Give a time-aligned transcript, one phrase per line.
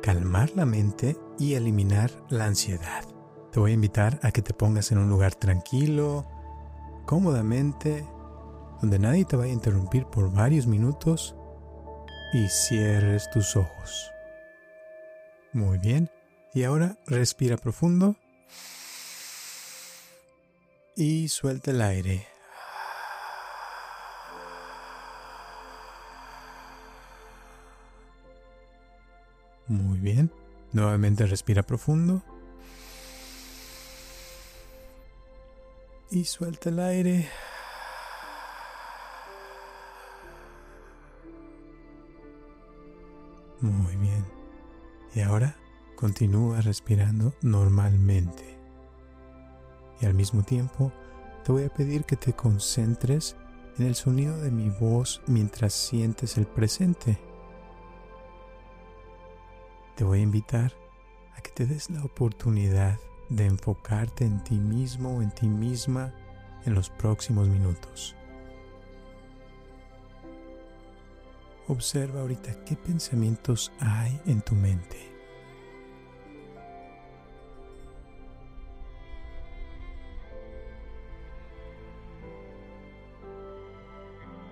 [0.00, 3.04] calmar la mente y eliminar la ansiedad.
[3.52, 6.26] Te voy a invitar a que te pongas en un lugar tranquilo,
[7.06, 8.06] cómodamente,
[8.80, 11.34] donde nadie te vaya a interrumpir por varios minutos
[12.32, 14.12] y cierres tus ojos.
[15.52, 16.10] Muy bien.
[16.54, 18.16] Y ahora respira profundo
[20.96, 22.27] y suelta el aire.
[29.68, 30.30] Muy bien.
[30.72, 32.22] Nuevamente respira profundo.
[36.10, 37.28] Y suelta el aire.
[43.60, 44.24] Muy bien.
[45.14, 45.56] Y ahora
[45.96, 48.56] continúa respirando normalmente.
[50.00, 50.92] Y al mismo tiempo
[51.44, 53.36] te voy a pedir que te concentres
[53.78, 57.18] en el sonido de mi voz mientras sientes el presente
[59.98, 60.72] te voy a invitar
[61.36, 66.14] a que te des la oportunidad de enfocarte en ti mismo o en ti misma
[66.64, 68.14] en los próximos minutos.
[71.66, 74.98] Observa ahorita qué pensamientos hay en tu mente.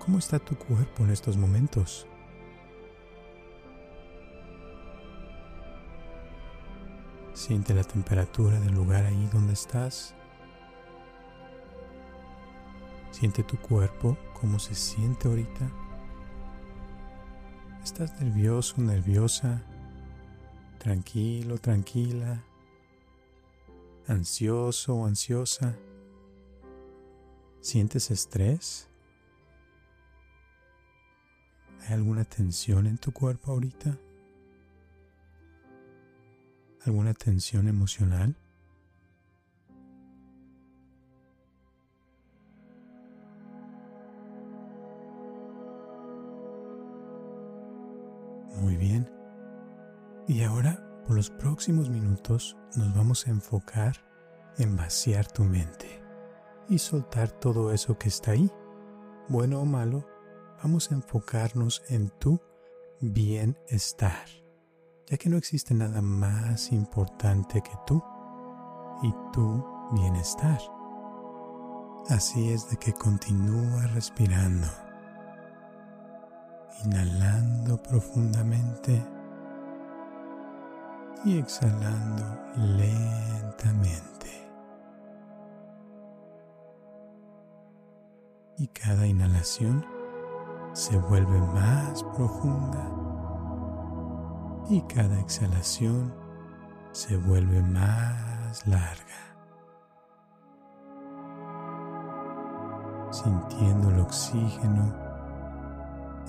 [0.00, 2.06] ¿Cómo está tu cuerpo en estos momentos?
[7.40, 10.14] Siente la temperatura del lugar ahí donde estás.
[13.12, 15.70] Siente tu cuerpo, cómo se siente ahorita.
[17.82, 19.62] ¿Estás nervioso, nerviosa?
[20.76, 22.44] Tranquilo, tranquila.
[24.06, 25.74] Ansioso o ansiosa.
[27.62, 28.86] ¿Sientes estrés?
[31.86, 33.96] ¿Hay alguna tensión en tu cuerpo ahorita?
[36.90, 38.34] Alguna tensión emocional?
[48.60, 49.08] Muy bien.
[50.26, 53.96] Y ahora, por los próximos minutos, nos vamos a enfocar
[54.58, 56.02] en vaciar tu mente
[56.68, 58.50] y soltar todo eso que está ahí.
[59.28, 60.06] Bueno o malo,
[60.60, 62.40] vamos a enfocarnos en tu
[63.00, 64.39] bienestar
[65.10, 68.02] ya que no existe nada más importante que tú
[69.02, 70.60] y tu bienestar.
[72.08, 74.68] Así es de que continúa respirando,
[76.84, 79.04] inhalando profundamente
[81.24, 82.24] y exhalando
[82.56, 84.30] lentamente.
[88.58, 89.84] Y cada inhalación
[90.72, 93.09] se vuelve más profunda
[94.70, 96.14] y cada exhalación
[96.92, 99.34] se vuelve más larga,
[103.10, 104.94] sintiendo el oxígeno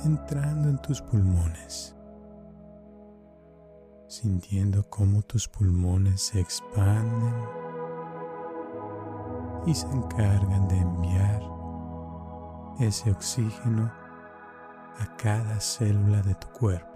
[0.04, 1.96] entrando en tus pulmones,
[4.08, 7.36] sintiendo cómo tus pulmones se expanden
[9.68, 11.44] y se encargan de enviar
[12.80, 13.92] ese oxígeno
[15.00, 16.91] a cada célula de tu cuerpo.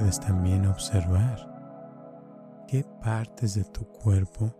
[0.00, 1.46] Puedes también observar
[2.66, 4.50] qué partes de tu cuerpo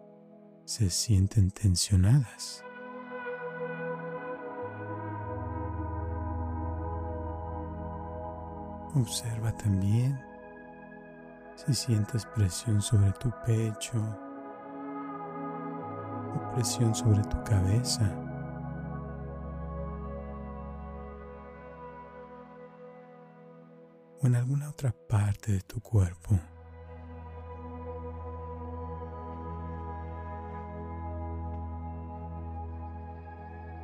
[0.66, 2.62] se sienten tensionadas.
[8.94, 10.20] Observa también
[11.54, 13.98] si sientes presión sobre tu pecho
[16.36, 18.29] o presión sobre tu cabeza.
[24.22, 26.38] O en alguna otra parte de tu cuerpo.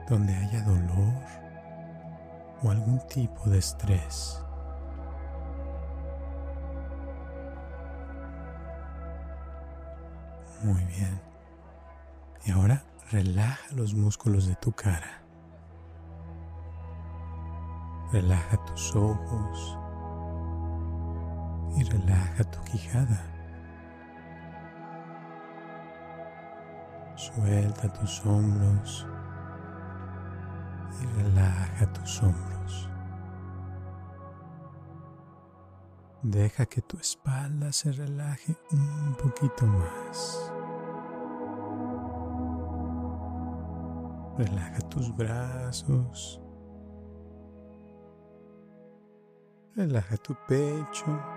[0.08, 1.22] Donde haya dolor
[2.62, 4.40] o algún tipo de estrés.
[10.62, 11.20] Muy bien.
[12.44, 15.22] Y ahora relaja los músculos de tu cara.
[18.12, 19.75] Relaja tus ojos
[21.90, 23.20] relaja tu quijada.
[27.16, 29.06] Suelta tus hombros
[31.00, 32.90] y relaja tus hombros.
[36.22, 40.52] Deja que tu espalda se relaje un poquito más.
[44.36, 46.40] Relaja tus brazos.
[49.76, 51.35] Relaja tu pecho.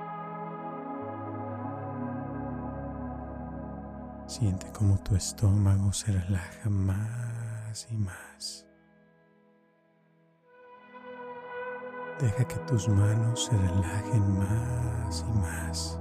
[4.39, 8.65] Siente como tu estómago se relaja más y más.
[12.21, 15.99] Deja que tus manos se relajen más y más.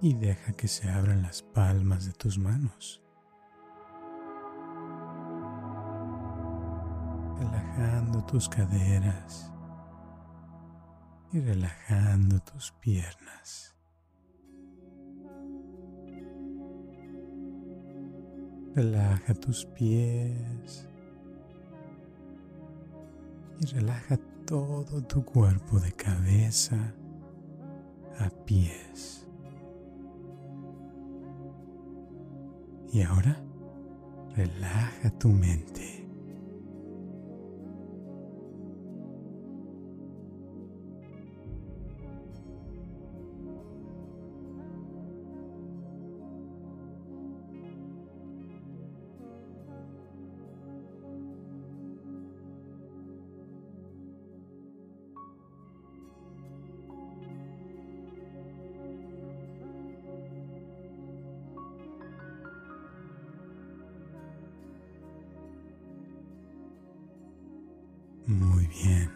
[0.00, 3.02] Y deja que se abran las palmas de tus manos.
[7.40, 9.52] Relajando tus caderas
[11.32, 13.71] y relajando tus piernas.
[18.74, 20.88] Relaja tus pies
[23.60, 26.94] y relaja todo tu cuerpo de cabeza
[28.18, 29.26] a pies.
[32.92, 33.42] Y ahora
[34.34, 36.01] relaja tu mente.
[68.82, 69.10] Bien.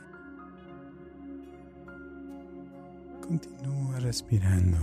[3.20, 4.78] Continúa respirando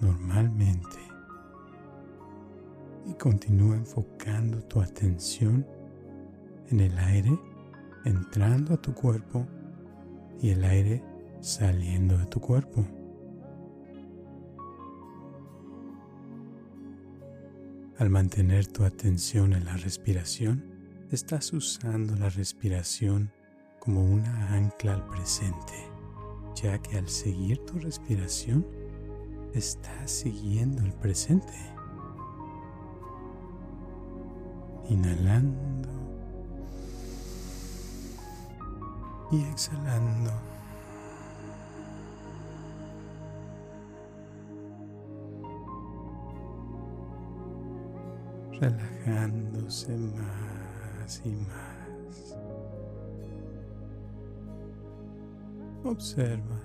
[0.00, 0.98] normalmente
[3.06, 5.66] y continúa enfocando tu atención
[6.70, 7.38] en el aire
[8.04, 9.46] entrando a tu cuerpo
[10.40, 11.02] y el aire
[11.40, 12.86] saliendo de tu cuerpo.
[17.98, 20.64] Al mantener tu atención en la respiración,
[21.10, 23.32] estás usando la respiración
[23.78, 25.90] como una ancla al presente,
[26.54, 28.66] ya que al seguir tu respiración,
[29.54, 31.54] estás siguiendo el presente.
[34.88, 35.88] Inhalando
[39.30, 40.32] y exhalando.
[48.60, 51.77] Relajándose más y más.
[55.84, 56.60] Observa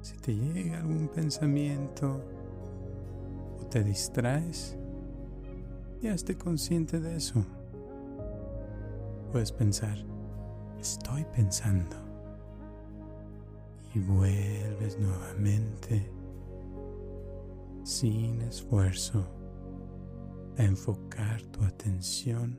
[0.00, 2.20] si te llega algún pensamiento
[3.60, 4.76] o te distraes
[6.00, 7.44] y hazte consciente de eso.
[9.30, 9.96] Puedes pensar,
[10.80, 11.96] estoy pensando.
[13.94, 16.10] Y vuelves nuevamente
[17.84, 19.24] sin esfuerzo
[20.56, 22.58] a enfocar tu atención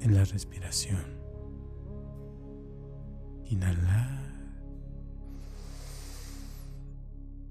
[0.00, 1.15] en la respiración.
[3.50, 4.26] Inhalar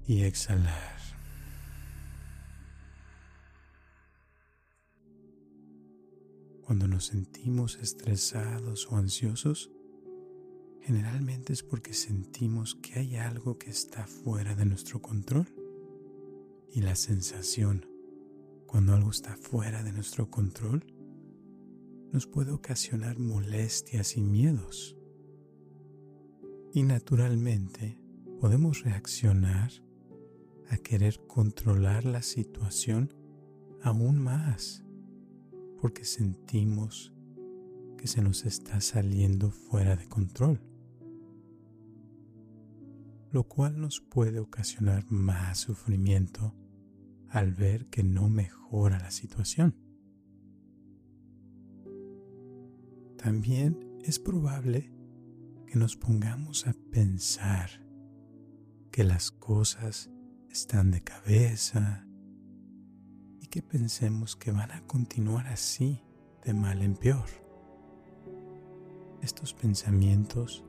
[0.06, 0.96] y exhalar.
[6.62, 9.70] Cuando nos sentimos estresados o ansiosos,
[10.80, 15.46] generalmente es porque sentimos que hay algo que está fuera de nuestro control.
[16.72, 17.86] Y la sensación
[18.66, 20.84] cuando algo está fuera de nuestro control
[22.12, 24.95] nos puede ocasionar molestias y miedos.
[26.76, 27.98] Y naturalmente
[28.38, 29.72] podemos reaccionar
[30.68, 33.14] a querer controlar la situación
[33.80, 34.84] aún más
[35.80, 37.14] porque sentimos
[37.96, 40.60] que se nos está saliendo fuera de control,
[43.30, 46.54] lo cual nos puede ocasionar más sufrimiento
[47.30, 49.74] al ver que no mejora la situación.
[53.16, 54.95] también es probable
[55.66, 57.70] que nos pongamos a pensar
[58.90, 60.10] que las cosas
[60.50, 62.06] están de cabeza
[63.40, 66.02] y que pensemos que van a continuar así
[66.44, 67.26] de mal en peor.
[69.22, 70.64] Estos pensamientos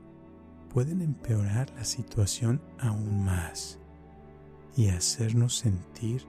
[0.68, 3.78] pueden empeorar la situación aún más
[4.76, 6.26] y hacernos sentir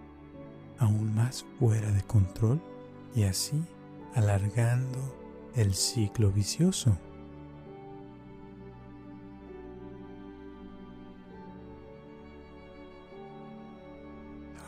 [0.78, 2.62] aún más fuera de control
[3.16, 3.62] y así
[4.16, 5.16] alargando
[5.56, 6.98] el ciclo vicioso.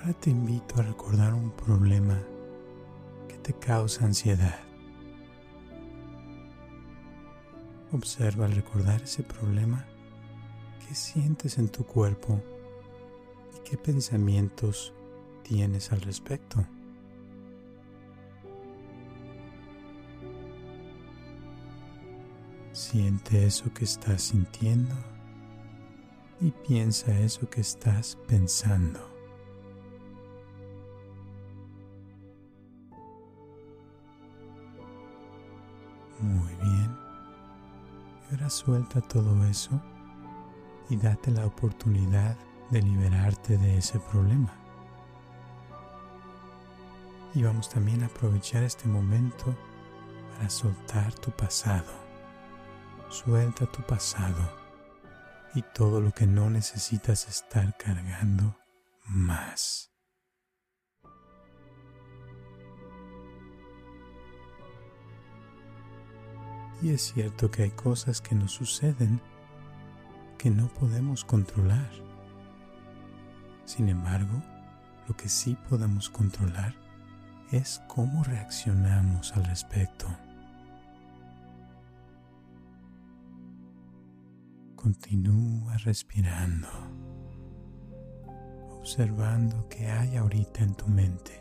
[0.01, 2.19] Ahora te invito a recordar un problema
[3.27, 4.59] que te causa ansiedad.
[7.91, 9.85] Observa al recordar ese problema
[10.79, 12.41] qué sientes en tu cuerpo
[13.55, 14.91] y qué pensamientos
[15.43, 16.65] tienes al respecto.
[22.71, 24.95] Siente eso que estás sintiendo
[26.39, 29.10] y piensa eso que estás pensando.
[36.21, 36.95] Muy bien.
[38.29, 39.81] Ahora suelta todo eso
[40.89, 42.37] y date la oportunidad
[42.69, 44.53] de liberarte de ese problema.
[47.33, 49.55] Y vamos también a aprovechar este momento
[50.33, 51.91] para soltar tu pasado.
[53.09, 54.61] Suelta tu pasado
[55.55, 58.57] y todo lo que no necesitas estar cargando
[59.05, 59.90] más.
[66.81, 69.21] Y es cierto que hay cosas que nos suceden
[70.37, 71.89] que no podemos controlar.
[73.65, 74.41] Sin embargo,
[75.07, 76.73] lo que sí podemos controlar
[77.51, 80.07] es cómo reaccionamos al respecto.
[84.75, 86.67] Continúa respirando,
[88.71, 91.40] observando qué hay ahorita en tu mente.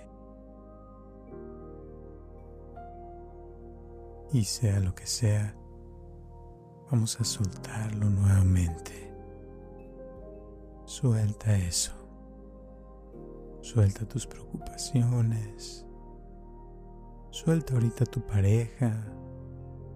[4.33, 5.55] Y sea lo que sea,
[6.91, 9.13] vamos a soltarlo nuevamente.
[10.85, 11.93] Suelta eso.
[13.61, 15.87] Suelta tus preocupaciones.
[17.31, 18.93] Suelta ahorita a tu pareja,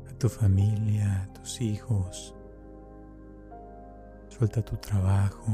[0.08, 2.34] a tu familia, a tus hijos.
[4.28, 5.52] Suelta tu trabajo.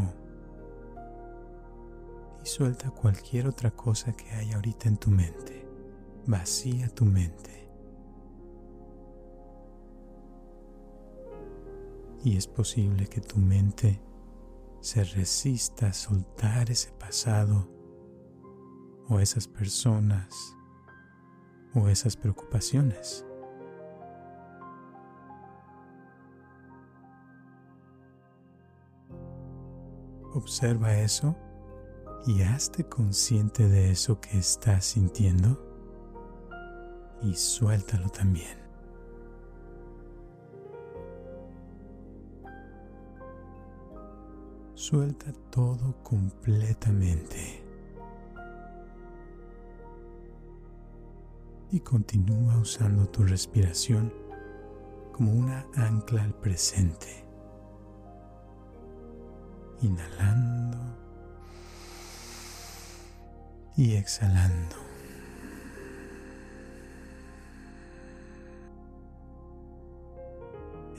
[2.42, 5.66] Y suelta cualquier otra cosa que haya ahorita en tu mente.
[6.26, 7.59] Vacía tu mente.
[12.22, 14.00] Y es posible que tu mente
[14.80, 17.68] se resista a soltar ese pasado
[19.08, 20.56] o esas personas
[21.74, 23.24] o esas preocupaciones.
[30.32, 31.36] Observa eso
[32.26, 35.66] y hazte consciente de eso que estás sintiendo
[37.22, 38.59] y suéltalo también.
[44.90, 47.62] Suelta todo completamente.
[51.70, 54.12] Y continúa usando tu respiración
[55.12, 57.24] como una ancla al presente.
[59.80, 60.78] Inhalando
[63.76, 64.74] y exhalando.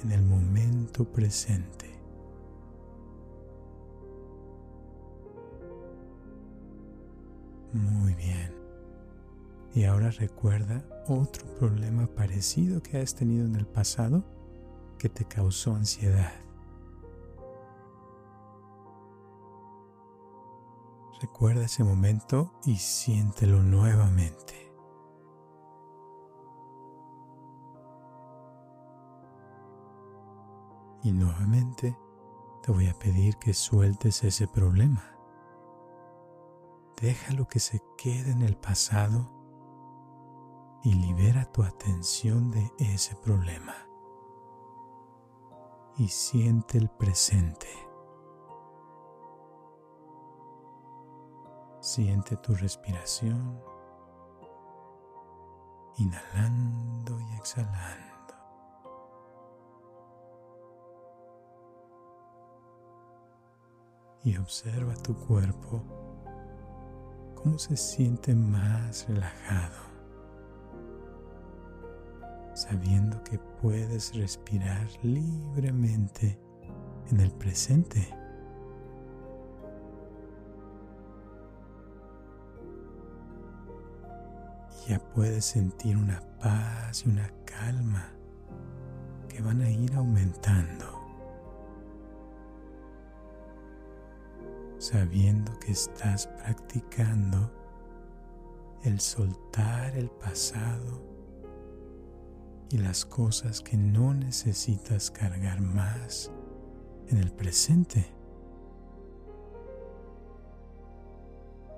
[0.01, 1.80] En el momento presente.
[9.81, 14.23] Y ahora recuerda otro problema parecido que has tenido en el pasado
[14.99, 16.33] que te causó ansiedad.
[21.19, 24.71] Recuerda ese momento y siéntelo nuevamente.
[31.01, 31.97] Y nuevamente
[32.61, 35.17] te voy a pedir que sueltes ese problema.
[37.01, 39.40] Déjalo que se quede en el pasado
[40.83, 43.75] y libera tu atención de ese problema.
[45.97, 47.67] Y siente el presente.
[51.79, 53.59] Siente tu respiración,
[55.97, 58.11] inhalando y exhalando.
[64.23, 65.83] Y observa tu cuerpo
[67.35, 69.90] cómo se siente más relajado,
[72.53, 76.39] sabiendo que puedes respirar libremente
[77.09, 78.07] en el presente.
[84.87, 88.09] Ya puedes sentir una paz y una calma
[89.29, 91.01] que van a ir aumentando.
[94.81, 97.51] sabiendo que estás practicando
[98.83, 101.10] el soltar el pasado
[102.73, 106.31] y las cosas que no necesitas cargar más
[107.07, 108.05] en el presente.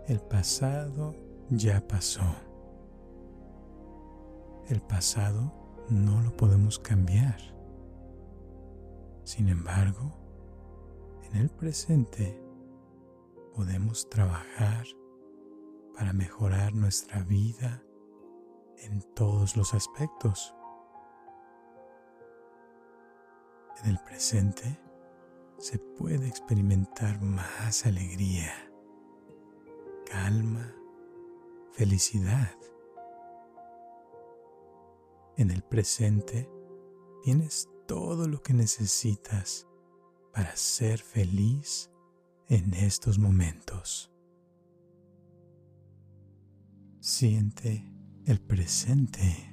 [0.07, 1.15] El pasado
[1.50, 2.35] ya pasó.
[4.67, 5.51] El pasado
[5.89, 7.39] no lo podemos cambiar.
[9.23, 10.13] Sin embargo,
[11.23, 12.39] en el presente
[13.55, 14.85] podemos trabajar
[15.95, 17.83] para mejorar nuestra vida
[18.77, 20.53] en todos los aspectos.
[23.84, 24.80] En el presente
[25.58, 28.54] se puede experimentar más alegría,
[30.06, 30.74] calma,
[31.74, 32.56] felicidad.
[35.36, 36.50] En el presente
[37.24, 39.68] tienes todo lo que necesitas
[40.34, 41.92] para ser feliz
[42.48, 44.12] en estos momentos.
[47.02, 47.86] Siente
[48.25, 49.52] el presente.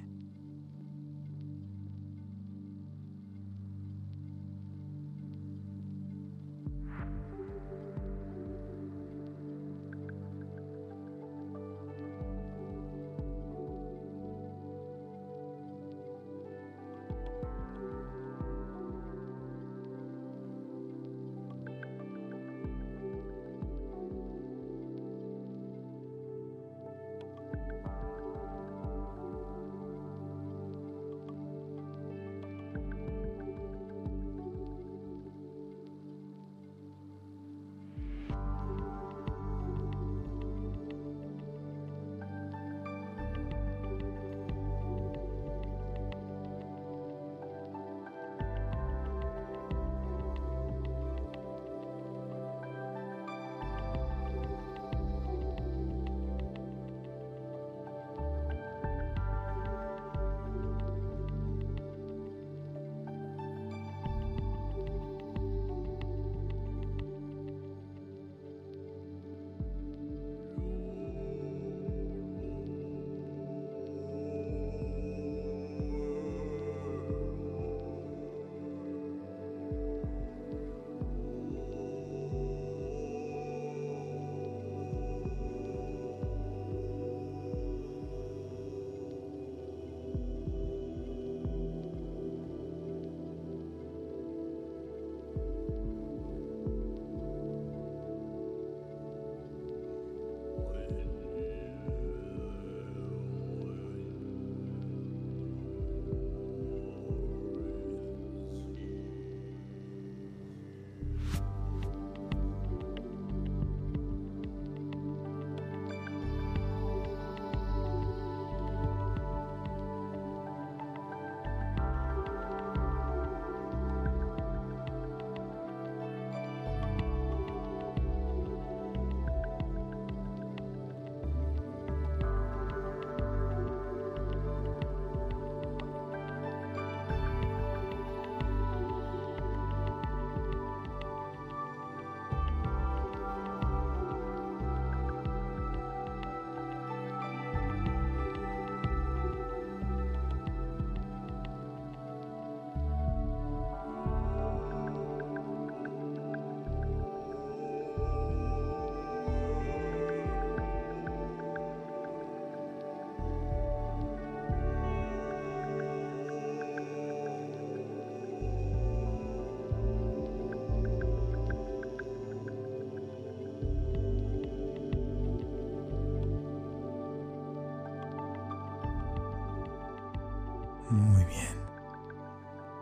[181.31, 181.61] Bien.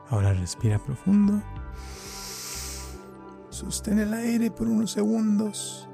[0.10, 1.42] Ahora respira profundo.
[3.50, 5.88] Sostén el aire por unos segundos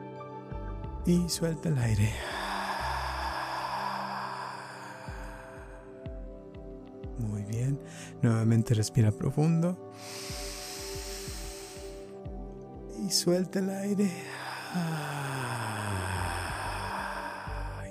[1.05, 2.13] y suelta el aire.
[7.19, 7.79] Muy bien.
[8.21, 9.91] Nuevamente respira profundo.
[13.05, 14.11] Y suelta el aire.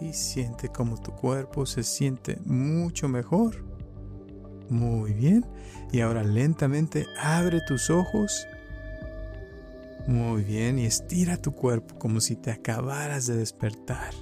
[0.00, 3.73] Y siente como tu cuerpo se siente mucho mejor.
[4.68, 5.44] Muy bien.
[5.92, 8.46] Y ahora lentamente abre tus ojos.
[10.06, 10.78] Muy bien.
[10.78, 14.12] Y estira tu cuerpo como si te acabaras de despertar.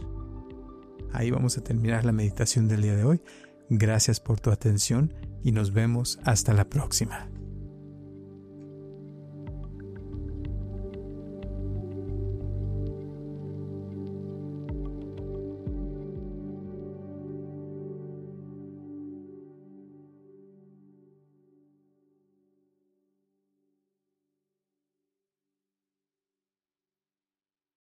[1.12, 3.22] Ahí vamos a terminar la meditación del día de hoy.
[3.68, 7.31] Gracias por tu atención y nos vemos hasta la próxima.